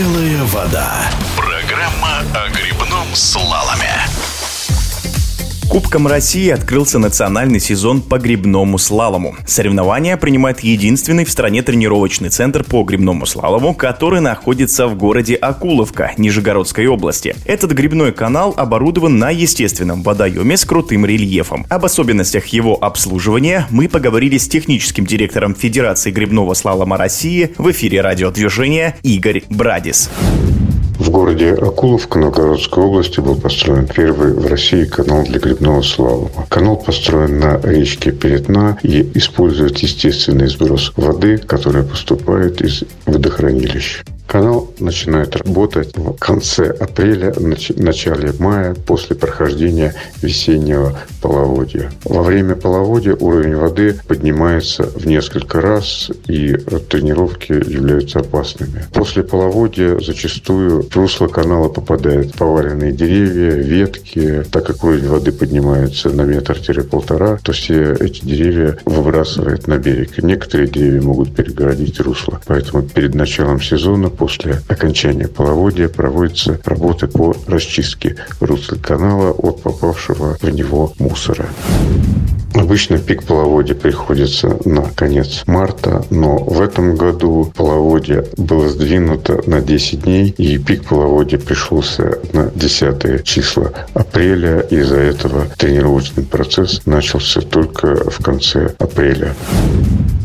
Белая 0.00 0.44
вода. 0.44 1.10
Программа 1.36 2.20
о 2.34 2.48
грибном 2.48 3.14
слаломе. 3.14 4.06
Кубком 5.70 6.08
России 6.08 6.50
открылся 6.50 6.98
национальный 6.98 7.60
сезон 7.60 8.02
по 8.02 8.18
грибному 8.18 8.76
слалому. 8.76 9.36
Соревнования 9.46 10.16
принимает 10.16 10.60
единственный 10.64 11.24
в 11.24 11.30
стране 11.30 11.62
тренировочный 11.62 12.28
центр 12.28 12.64
по 12.64 12.82
грибному 12.82 13.24
слалому, 13.24 13.72
который 13.72 14.20
находится 14.20 14.88
в 14.88 14.96
городе 14.96 15.36
Акуловка, 15.36 16.10
Нижегородской 16.18 16.88
области. 16.88 17.36
Этот 17.44 17.70
грибной 17.70 18.10
канал 18.10 18.52
оборудован 18.56 19.20
на 19.20 19.30
естественном 19.30 20.02
водоеме 20.02 20.56
с 20.56 20.64
крутым 20.64 21.06
рельефом. 21.06 21.64
Об 21.68 21.84
особенностях 21.84 22.46
его 22.46 22.76
обслуживания 22.82 23.68
мы 23.70 23.88
поговорили 23.88 24.38
с 24.38 24.48
техническим 24.48 25.06
директором 25.06 25.54
Федерации 25.54 26.10
грибного 26.10 26.54
слалома 26.54 26.96
России 26.96 27.54
в 27.58 27.70
эфире 27.70 28.00
радиодвижения 28.00 28.96
Игорь 29.04 29.44
Брадис. 29.48 30.10
В 31.00 31.08
городе 31.08 31.54
Акуловка 31.54 32.18
Новгородской 32.18 32.84
области 32.84 33.20
был 33.20 33.34
построен 33.34 33.86
первый 33.86 34.34
в 34.34 34.46
России 34.46 34.84
канал 34.84 35.24
для 35.24 35.38
грибного 35.38 35.80
слалома. 35.80 36.46
Канал 36.50 36.76
построен 36.76 37.38
на 37.40 37.58
речке 37.62 38.12
Перетна 38.12 38.78
и 38.82 39.10
использует 39.14 39.78
естественный 39.78 40.48
сброс 40.48 40.92
воды, 40.96 41.38
который 41.38 41.84
поступает 41.84 42.60
из 42.60 42.84
водохранилищ. 43.06 44.02
Канал 44.30 44.70
начинает 44.78 45.34
работать 45.34 45.96
в 45.96 46.12
конце 46.12 46.70
апреля, 46.70 47.34
начале 47.36 48.32
мая, 48.38 48.76
после 48.86 49.16
прохождения 49.16 49.92
весеннего 50.22 50.96
половодья. 51.20 51.90
Во 52.04 52.22
время 52.22 52.54
половодья 52.54 53.16
уровень 53.16 53.56
воды 53.56 53.98
поднимается 54.06 54.84
в 54.84 55.04
несколько 55.04 55.60
раз, 55.60 56.12
и 56.28 56.52
тренировки 56.88 57.50
являются 57.50 58.20
опасными. 58.20 58.84
После 58.92 59.24
половодья 59.24 59.98
зачастую 59.98 60.82
в 60.88 60.96
русло 60.96 61.26
канала 61.26 61.68
попадают 61.68 62.32
поваленные 62.34 62.92
деревья, 62.92 63.50
ветки. 63.56 64.44
Так 64.52 64.64
как 64.64 64.84
уровень 64.84 65.08
воды 65.08 65.32
поднимается 65.32 66.08
на 66.08 66.22
метр-полтора, 66.22 67.40
то 67.42 67.50
все 67.50 67.94
эти 67.98 68.24
деревья 68.24 68.78
выбрасывает 68.84 69.66
на 69.66 69.78
берег. 69.78 70.22
Некоторые 70.22 70.68
деревья 70.68 71.02
могут 71.02 71.34
перегородить 71.34 71.98
русло. 71.98 72.40
Поэтому 72.46 72.84
перед 72.84 73.16
началом 73.16 73.60
сезона 73.60 74.08
после 74.20 74.60
окончания 74.68 75.28
половодья 75.28 75.88
проводятся 75.88 76.60
работы 76.66 77.06
по 77.06 77.34
расчистке 77.46 78.16
русла 78.40 78.76
канала 78.76 79.30
от 79.30 79.62
попавшего 79.62 80.36
в 80.42 80.50
него 80.50 80.92
мусора. 80.98 81.46
Обычно 82.54 82.98
пик 82.98 83.22
половодья 83.22 83.74
приходится 83.74 84.58
на 84.66 84.82
конец 84.82 85.44
марта, 85.46 86.04
но 86.10 86.36
в 86.36 86.60
этом 86.60 86.96
году 86.96 87.50
половодье 87.56 88.26
было 88.36 88.68
сдвинуто 88.68 89.40
на 89.46 89.62
10 89.62 90.02
дней, 90.02 90.34
и 90.36 90.58
пик 90.58 90.84
половодья 90.84 91.38
пришелся 91.38 92.18
на 92.34 92.50
10 92.54 93.24
числа 93.24 93.72
апреля. 93.94 94.60
Из-за 94.60 94.98
этого 94.98 95.46
тренировочный 95.56 96.24
процесс 96.24 96.82
начался 96.84 97.40
только 97.40 98.10
в 98.10 98.22
конце 98.22 98.74
апреля. 98.78 99.34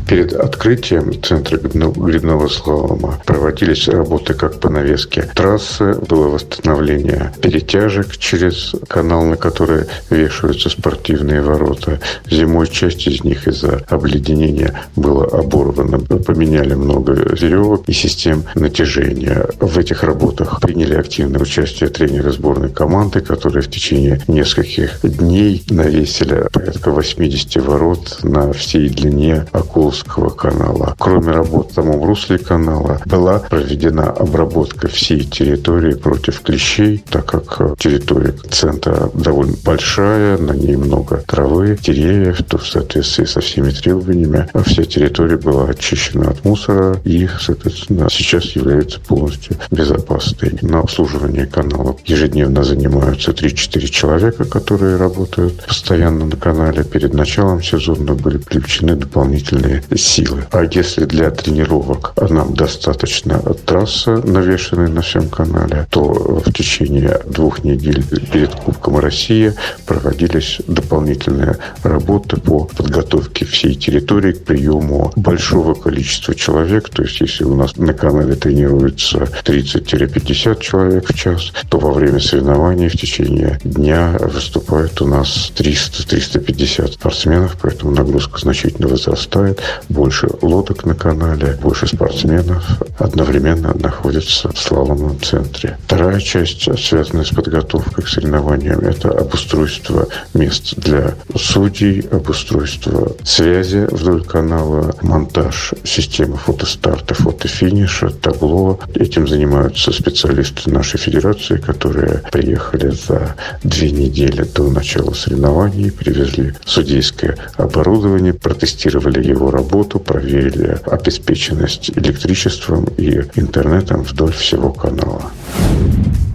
Перед 0.08 0.34
открытием 0.34 1.20
центра 1.24 1.58
грибного 1.58 2.48
слалома 2.48 3.20
проводились 3.26 3.88
работы 3.88 4.36
как 4.36 4.60
по 4.60 4.70
навеске 4.70 5.24
трассы, 5.34 5.96
было 5.96 6.28
восстановление 6.28 7.34
перетяжек 7.42 8.16
через 8.18 8.76
канал, 8.88 9.24
на 9.26 9.36
который 9.36 9.86
вешаются 10.12 10.70
спортивные 10.70 11.42
ворота. 11.42 12.00
Зимой 12.30 12.68
часть 12.68 13.08
из 13.08 13.24
них 13.24 13.48
из-за 13.48 13.84
обледенения 13.90 14.80
была 14.96 15.26
оборвана. 15.26 15.98
Поменяли 16.00 16.76
много 16.76 17.14
веревок 17.14 17.90
и 17.90 17.94
систем 17.94 18.44
натяжения. 18.54 19.48
В 19.60 19.78
этих 19.78 20.04
работах 20.04 20.60
приняли 20.62 20.96
активное 20.96 21.42
участие 21.42 21.90
тренеры 21.90 22.32
сборной 22.32 22.70
команды, 22.70 23.22
которые 23.22 23.64
в 23.64 23.72
течение 23.72 24.22
нескольких 24.28 25.00
дней 25.02 25.64
навесили 25.70 26.48
порядка 26.52 26.92
80 26.92 27.56
ворот 27.66 28.20
на 28.22 28.54
всей 28.54 28.90
длине 28.90 29.48
акул 29.52 29.95
Покровского 30.04 30.30
канала. 30.30 30.96
Кроме 31.00 31.32
работ 31.32 31.72
в 31.72 31.76
самом 31.76 32.04
русле 32.04 32.38
канала 32.38 33.00
была 33.06 33.40
проведена 33.40 34.10
обработка 34.12 34.88
всей 34.88 35.24
территории 35.24 35.94
против 35.94 36.42
клещей, 36.42 37.04
так 37.10 37.26
как 37.26 37.78
территория 37.78 38.34
центра 38.50 39.10
довольно 39.14 39.56
большая, 39.64 40.38
на 40.38 40.52
ней 40.52 40.76
много 40.76 41.24
травы, 41.28 41.78
деревьев, 41.82 42.44
то 42.44 42.58
в 42.58 42.68
соответствии 42.68 43.26
со 43.26 43.40
всеми 43.40 43.70
требованиями 43.70 44.50
вся 44.66 44.84
территория 44.84 45.38
была 45.38 45.70
очищена 45.70 46.30
от 46.30 46.44
мусора 46.44 47.00
и, 47.04 47.30
соответственно, 47.40 48.08
сейчас 48.10 48.56
является 48.56 49.00
полностью 49.00 49.58
безопасной. 49.72 50.58
На 50.62 50.80
обслуживание 50.80 51.46
канала 51.46 51.96
ежедневно 52.06 52.64
занимаются 52.64 53.32
3-4 53.32 53.80
человека, 53.88 54.46
которые 54.46 54.98
работают 54.98 55.66
постоянно 55.66 56.26
на 56.26 56.36
канале. 56.36 56.84
Перед 56.84 57.14
началом 57.14 57.64
сезона 57.64 58.14
были 58.14 58.38
включены 58.38 58.96
дополнительные 58.96 59.84
силы. 59.96 60.46
А 60.52 60.64
если 60.64 61.06
для 61.06 61.32
тренировок 61.32 62.14
нам 62.30 62.54
достаточно 62.54 63.40
трассы, 63.66 64.12
навешенной 64.12 64.90
на 64.90 65.02
всем 65.02 65.30
канале, 65.30 65.88
то 65.90 66.02
в 66.04 66.52
течение 66.52 67.20
двух 67.26 67.64
недель 67.64 68.04
перед 68.32 68.54
Кубком 68.56 69.00
России 69.00 69.54
проводились 69.86 70.60
дополнительные 70.68 71.58
работы 71.84 72.38
по 72.38 72.66
подготовке 72.66 73.46
всей 73.46 73.76
территории 73.76 74.34
к 74.34 74.46
приему 74.46 75.12
большого 75.16 75.74
количества 75.74 76.36
человек. 76.36 76.90
То 76.90 77.04
есть, 77.04 77.22
если 77.22 77.44
у 77.44 77.56
нас 77.56 77.76
на 77.78 77.94
канале 77.94 78.36
тренируется 78.36 79.28
30-50 79.44 80.62
человек 80.62 81.10
в 81.10 81.14
час, 81.14 81.52
то 81.70 81.78
во 81.78 81.92
время 81.92 82.20
соревнований 82.20 82.90
в 82.90 82.98
течение 82.98 83.60
дня 83.64 84.18
выступает 84.20 85.02
у 85.02 85.08
нас 85.08 85.52
300-350 85.56 86.94
спортсменов, 86.94 87.58
поэтому 87.62 87.92
нагрузка 87.92 88.40
значительно 88.40 88.88
возрастает 88.88 89.62
больше 89.90 90.28
лодок 90.42 90.86
на 90.86 90.96
канале, 90.96 91.58
больше 91.62 91.88
спортсменов 91.88 92.64
одновременно 92.98 93.74
находятся 93.74 94.52
в 94.52 94.58
слаломном 94.58 95.20
центре. 95.22 95.78
Вторая 95.86 96.20
часть, 96.20 96.68
связанная 96.80 97.24
с 97.24 97.30
подготовкой 97.30 98.04
к 98.04 98.08
соревнованиям, 98.08 98.80
это 98.80 99.10
обустройство 99.10 100.08
мест 100.34 100.76
для 100.78 101.16
судей, 101.36 102.02
обустройство 102.12 103.12
связи 103.24 103.88
вдоль 103.92 104.24
канала, 104.24 104.96
монтаж 105.02 105.74
системы 105.84 106.38
фотостарта, 106.38 107.14
фотофиниша, 107.14 108.10
табло. 108.10 108.80
Этим 108.94 109.28
занимаются 109.28 109.92
специалисты 109.92 110.70
нашей 110.70 111.00
федерации, 111.00 111.58
которые 111.58 112.22
приехали 112.32 112.90
за 112.90 113.36
две 113.64 113.92
недели 113.92 114.44
до 114.44 114.70
начала 114.70 115.14
соревнований, 115.14 115.92
привезли 115.92 116.54
судейское 116.66 117.38
оборудование, 117.58 118.34
протестировали 118.34 119.26
его 119.26 119.52
работу, 119.52 119.65
работу, 119.66 120.00
проверили 120.00 120.78
обеспеченность 120.86 121.90
электричеством 121.90 122.86
и 122.98 123.22
интернетом 123.36 124.04
вдоль 124.04 124.32
всего 124.32 124.72
канала. 124.72 125.32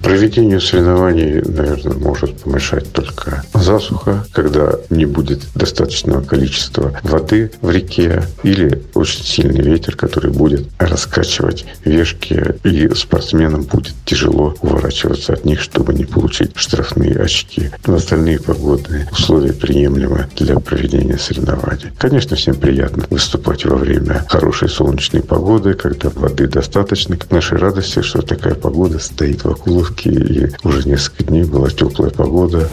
Проведению 0.03 0.61
соревнований, 0.61 1.43
наверное, 1.43 1.95
может 1.95 2.37
помешать 2.43 2.91
только 2.93 3.43
засуха, 3.55 4.25
когда 4.33 4.73
не 4.89 5.05
будет 5.05 5.41
достаточного 5.55 6.23
количества 6.23 6.99
воды 7.03 7.53
в 7.61 7.71
реке 7.71 8.23
или 8.43 8.83
очень 8.95 9.25
сильный 9.25 9.63
ветер, 9.63 9.97
который 9.97 10.31
будет 10.31 10.69
раскачивать 10.79 11.67
вешки, 11.85 12.55
и 12.65 12.89
спортсменам 12.95 13.63
будет 13.63 13.95
тяжело 14.05 14.55
уворачиваться 14.63 15.35
от 15.35 15.45
них, 15.45 15.61
чтобы 15.61 15.93
не 15.93 16.05
получить 16.05 16.53
штрафные 16.55 17.17
очки. 17.17 17.71
Но 17.87 17.97
остальные 17.97 18.41
погодные 18.41 19.09
условия 19.13 19.53
приемлемы 19.53 20.29
для 20.37 20.59
проведения 20.59 21.19
соревнований. 21.19 21.93
Конечно, 21.99 22.37
всем 22.37 22.55
приятно 22.55 23.05
выступать 23.11 23.65
во 23.65 23.77
время 23.77 24.25
хорошей 24.29 24.69
солнечной 24.69 25.23
погоды, 25.23 25.75
когда 25.75 26.09
воды 26.11 26.47
достаточно. 26.47 27.17
К 27.17 27.31
нашей 27.31 27.59
радости, 27.59 28.03
что 28.03 28.23
такая 28.23 28.55
погода 28.55 28.99
стоит 28.99 29.45
в 29.45 29.51
Акуловке 29.51 29.90
Петербурге, 29.91 30.51
и 30.63 30.67
уже 30.67 30.89
несколько 30.89 31.25
дней 31.25 31.45
была 31.45 31.71
теплая 31.71 32.11
погода. 32.11 32.69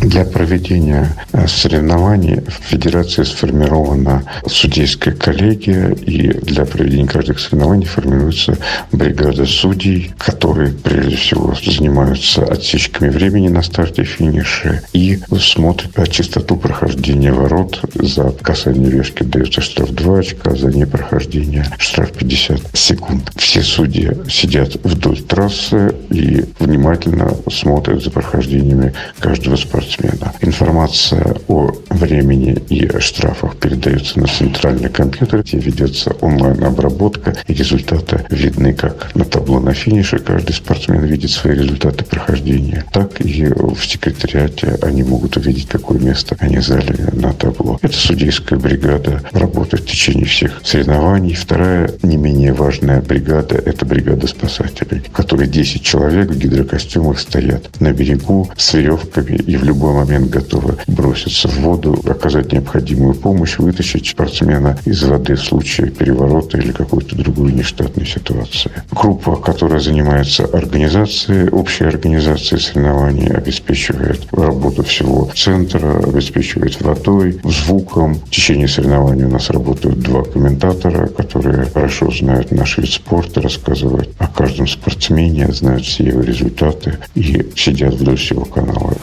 Для 0.00 0.24
проведения 0.24 1.16
э, 1.32 1.46
соревнований 1.48 2.40
в 2.40 2.52
Федерации 2.70 3.24
сформирована 3.24 4.22
судейская 4.46 5.14
коллегия, 5.14 5.90
и 5.90 6.28
для 6.28 6.64
проведения 6.64 7.08
каждых 7.08 7.40
соревнований 7.40 7.86
формируется 7.86 8.56
бригада 8.92 9.46
судей, 9.46 10.12
которые, 10.18 10.72
прежде 10.72 11.16
всего, 11.16 11.54
занимаются 11.54 12.44
отсечками 12.44 13.08
времени 13.08 13.48
на 13.48 13.62
старте 13.62 14.02
и 14.02 14.04
финише 14.04 14.82
и 14.92 15.18
смотрят 15.40 16.10
чистоту 16.10 16.56
прохождения 16.56 17.32
ворот. 17.32 17.80
За 17.94 18.30
касание 18.30 18.90
вешки 18.90 19.22
дается 19.22 19.60
штраф 19.60 19.90
2 19.90 20.18
очка, 20.18 20.54
за 20.54 20.68
непрохождение 20.68 21.66
штраф 21.78 22.12
50 22.12 22.60
секунд. 22.74 23.32
Все 23.36 23.62
судьи 23.62 24.12
сидят 24.28 24.76
вдоль 24.84 25.20
трассы 25.20 25.94
и 26.10 26.35
внимательно 26.58 27.34
смотрят 27.50 28.02
за 28.02 28.10
прохождениями 28.10 28.92
каждого 29.18 29.56
спортсмена. 29.56 30.32
Информация 30.40 31.36
о 31.48 31.70
времени 31.90 32.58
и 32.68 32.88
штрафах 33.00 33.56
передается 33.56 34.20
на 34.20 34.26
центральный 34.26 34.88
компьютер, 34.88 35.42
где 35.42 35.58
ведется 35.58 36.14
онлайн-обработка, 36.20 37.36
и 37.46 37.54
результаты 37.54 38.24
видны 38.30 38.72
как 38.72 39.14
на 39.14 39.24
табло 39.24 39.60
на 39.60 39.74
финише, 39.74 40.18
каждый 40.18 40.52
спортсмен 40.52 41.04
видит 41.04 41.30
свои 41.30 41.54
результаты 41.54 42.04
прохождения, 42.04 42.84
так 42.92 43.20
и 43.20 43.46
в 43.46 43.84
секретариате 43.84 44.78
они 44.82 45.02
могут 45.02 45.36
увидеть, 45.36 45.68
какое 45.68 45.98
место 45.98 46.36
они 46.38 46.58
заняли 46.58 47.08
на 47.12 47.32
табло. 47.32 47.78
Это 47.82 47.94
судейская 47.94 48.58
бригада 48.58 49.22
работает 49.32 49.84
в 49.84 49.86
течение 49.86 50.24
всех 50.24 50.60
соревнований. 50.64 51.34
Вторая, 51.34 51.90
не 52.02 52.16
менее 52.16 52.52
важная 52.52 53.00
бригада, 53.00 53.56
это 53.56 53.84
бригада 53.84 54.26
спасателей, 54.26 55.02
в 55.02 55.10
которой 55.10 55.46
10 55.46 55.82
человек 55.82 56.25
в 56.26 56.38
гидрокостюмах 56.38 57.18
стоят 57.18 57.80
на 57.80 57.92
берегу 57.92 58.50
с 58.56 58.74
веревками 58.74 59.36
и 59.36 59.56
в 59.56 59.64
любой 59.64 59.94
момент 59.94 60.30
готовы 60.30 60.76
броситься 60.86 61.48
в 61.48 61.58
воду, 61.60 61.98
оказать 62.06 62.52
необходимую 62.52 63.14
помощь, 63.14 63.58
вытащить 63.58 64.08
спортсмена 64.08 64.78
из 64.84 65.02
воды 65.02 65.34
в 65.34 65.44
случае 65.44 65.90
переворота 65.90 66.58
или 66.58 66.72
какой-то 66.72 67.16
другой 67.16 67.52
нештатной 67.52 68.06
ситуации. 68.06 68.70
Группа, 68.90 69.36
которая 69.36 69.80
занимается 69.80 70.44
организацией, 70.44 71.48
общей 71.48 71.84
организацией 71.84 72.60
соревнований, 72.60 73.28
обеспечивает 73.28 74.26
работу 74.32 74.82
всего 74.82 75.30
центра, 75.34 75.98
обеспечивает 75.98 76.80
водой, 76.80 77.40
звуком. 77.44 78.14
В 78.14 78.30
течение 78.30 78.68
соревнований 78.68 79.24
у 79.24 79.30
нас 79.30 79.50
работают 79.50 80.00
два 80.00 80.22
комментатора, 80.24 81.06
которые 81.06 81.66
хорошо 81.66 82.10
знают 82.10 82.50
наш 82.50 82.78
вид 82.78 82.90
спорта, 82.90 83.40
рассказывают 83.40 84.10
о 84.18 84.28
каждом 84.28 84.66
спортсмене, 84.66 85.52
знают 85.52 85.84
все 85.84 86.04
результаты 86.22 86.98
и 87.14 87.46
сидят 87.56 87.94
вдоль 87.94 88.16
всего 88.16 88.44
канала. 88.44 88.94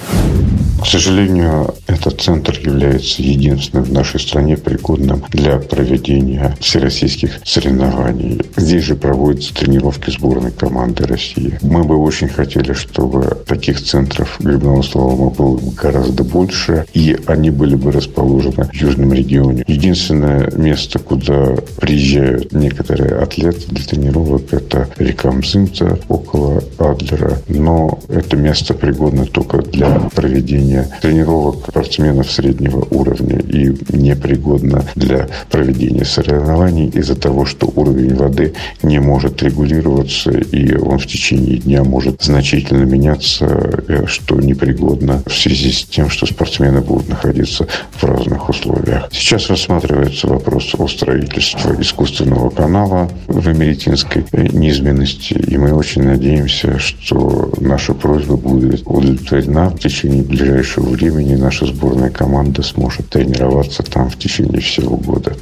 К 0.81 0.85
сожалению, 0.85 1.73
этот 2.05 2.21
центр 2.21 2.59
является 2.61 3.21
единственным 3.21 3.85
в 3.85 3.91
нашей 3.93 4.19
стране 4.19 4.57
пригодным 4.57 5.23
для 5.29 5.57
проведения 5.57 6.55
всероссийских 6.59 7.39
соревнований. 7.45 8.41
Здесь 8.57 8.83
же 8.83 8.95
проводятся 8.95 9.53
тренировки 9.53 10.09
сборной 10.09 10.51
команды 10.51 11.05
России. 11.05 11.57
Мы 11.61 11.83
бы 11.83 11.95
очень 11.97 12.27
хотели, 12.27 12.73
чтобы 12.73 13.37
таких 13.47 13.81
центров 13.81 14.37
грибного 14.39 14.81
слалома 14.81 15.29
было 15.29 15.59
гораздо 15.81 16.23
больше, 16.23 16.85
и 16.93 17.17
они 17.25 17.49
были 17.49 17.75
бы 17.75 17.91
расположены 17.91 18.65
в 18.65 18.73
южном 18.73 19.13
регионе. 19.13 19.63
Единственное 19.67 20.51
место, 20.55 20.99
куда 20.99 21.55
приезжают 21.79 22.51
некоторые 22.51 23.15
атлеты 23.15 23.61
для 23.67 23.83
тренировок, 23.85 24.53
это 24.53 24.89
река 24.97 25.31
Мзымца 25.31 25.99
около 26.09 26.63
Адлера. 26.77 27.37
Но 27.47 27.99
это 28.09 28.35
место 28.35 28.73
пригодно 28.73 29.25
только 29.25 29.61
для 29.61 30.09
проведения 30.13 30.89
тренировок 31.01 31.63
спортсменов 31.93 32.31
среднего 32.31 32.87
уровня 32.89 33.39
и 33.39 33.75
непригодно 33.95 34.83
для 34.95 35.27
проведения 35.49 36.05
соревнований 36.05 36.87
из-за 36.89 37.15
того, 37.15 37.45
что 37.45 37.71
уровень 37.75 38.15
воды 38.15 38.53
не 38.81 38.99
может 38.99 39.43
регулироваться 39.43 40.31
и 40.31 40.75
он 40.75 40.97
в 40.97 41.05
течение 41.05 41.57
дня 41.57 41.83
может 41.83 42.23
значительно 42.23 42.83
меняться, 42.83 43.45
э, 43.87 44.05
что 44.07 44.35
непригодно 44.39 45.21
в 45.27 45.33
связи 45.33 45.71
с 45.71 45.83
тем, 45.83 46.09
что 46.09 46.25
спортсмены 46.25 46.81
будут 46.81 47.09
находиться 47.09 47.67
в 47.91 48.03
разных 48.03 48.49
условиях. 48.49 49.09
Сейчас 49.11 49.49
рассматривается 49.49 50.27
вопрос 50.27 50.73
о 50.77 50.87
строительстве 50.87 51.75
искусственного 51.79 52.49
канала 52.49 53.09
в 53.27 53.47
Америтинской 53.47 54.25
неизменности, 54.31 55.33
и 55.33 55.57
мы 55.57 55.73
очень 55.73 56.03
надеемся, 56.03 56.79
что 56.79 57.51
наша 57.63 57.93
просьба 57.93 58.35
будет 58.37 58.81
удовлетворена 58.85 59.69
в 59.69 59.79
течение 59.79 60.23
ближайшего 60.23 60.89
времени 60.89 61.35
наша 61.35 61.65
сборная 61.65 62.09
команда 62.09 62.61
сможет 62.63 63.09
тренироваться 63.09 63.83
там 63.83 64.09
в 64.09 64.17
течение 64.17 64.61
всего 64.61 64.97
года. 64.97 65.35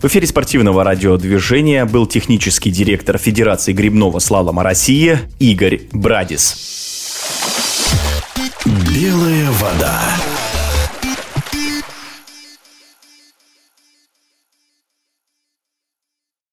В 0.00 0.04
эфире 0.04 0.26
спортивного 0.28 0.84
радиодвижения 0.84 1.84
был 1.84 2.06
технический 2.06 2.70
директор 2.70 3.18
Федерации 3.18 3.72
грибного 3.72 4.20
слалома 4.20 4.62
России 4.62 5.18
Игорь 5.40 5.80
Брадис. 5.92 6.56
Белая 8.64 9.50
вода. 9.52 10.17